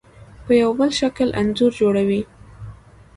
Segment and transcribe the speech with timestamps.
[0.45, 2.21] په یو بل شکل انځور جوړوي.